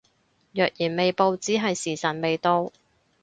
[0.53, 2.71] 若然未報只係時辰未到